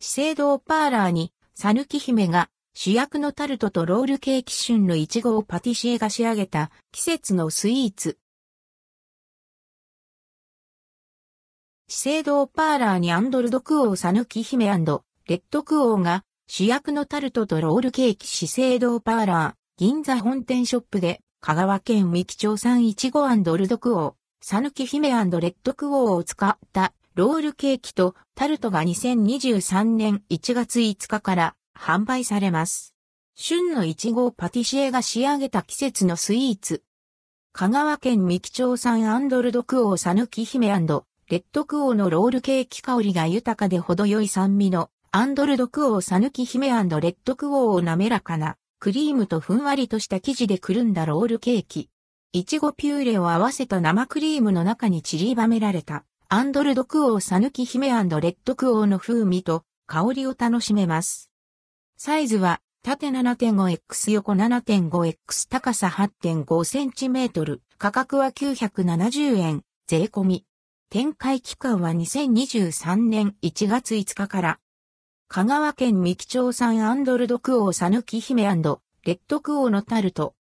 [0.00, 8.16] 資生堂パーラーに、さぬき姫が主役のタルトとロールケーキ旬のイチゴをパティシエが仕上げた季節のスイーツ。
[11.88, 23.26] 資生堂パーラーにアンドルドクオーさぬき姫レッドクオーが主役のタルトとロールケーキ資生堂パーラー銀座本店ショップで香川県三木町産イチゴ
[23.56, 32.94] ルドクオー、さぬき姫レッドクオーを使ったロールケーキとタルトが2023年1月5日から販売されます。
[33.34, 36.84] 旬のイチゴをパティシエが仕上げた季節のスイーツ。
[37.52, 51.90] 香川県三木町産アンドルドクオーサヌキ姫レッドクオーのロールケーキ香りが豊かで程よい酸味のアンドルドクオーサヌキ姫レッドクオーを滑らかなクリームとふんわりとした生地でくるんだロールケーキ。
[52.32, 61.30] いちごピューレを合わせた生クリームの中に散りばめられたアンドルドクオーサヌキ姫レッドクオーの風味と香りを楽しめます。
[61.96, 70.44] サイズは縦 7.5x 横 7.5x 高さ 8.5cm 価格は970円税込み。
[70.90, 74.58] 展開期間は2023年1月5日から。
[75.28, 80.34] 香川県三木町産アンドルドクオーサヌキ姫レッドクオーのタルト。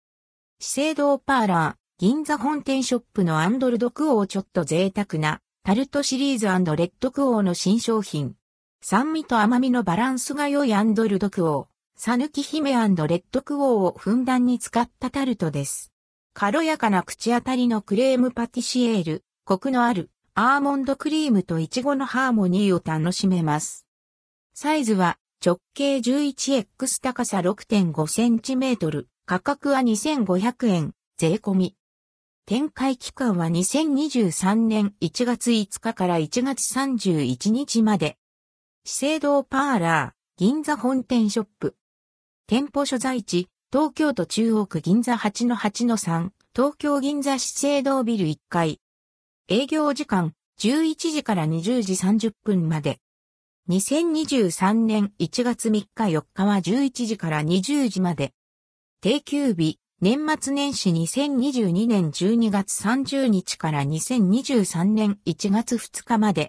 [0.60, 8.34] 資生堂パーラー銀座本店ショップのアンドルドクオーちょっと贅沢なタルトシリーズレッドクオーの新商品。
[8.82, 15.90] 酸味と甘みのバランスが良いアンドルドクオー、サヌキ姫レッドクオーをふんだんに使ったタルトです。
[16.34, 23.86] 軽やかな口当たりのクレームパティシエール、コクのあるアーモンドクリームとイチゴのハーモニーを楽しめます。
[24.52, 31.74] サイズは直径 11x 高さ 6.5cm、価格は2500円、税込み。
[32.46, 38.18] 展開期間は2023年1月5日から1月31日まで。
[38.84, 41.74] 資生堂パーラー、銀座本店ショップ。
[42.46, 48.78] 店舗所在地、東京都中央区銀座8-8-3、東京銀座資生堂ビル1階。
[49.48, 53.00] 営業時間、11時から20時30分まで。
[53.70, 58.34] 2023年1月3日4日は11時から20時まで。
[59.00, 66.42] 定休日、年末年始2022年12月30日から2023年1月2日まで。